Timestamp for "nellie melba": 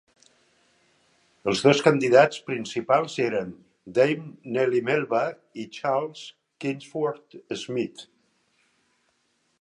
4.57-5.23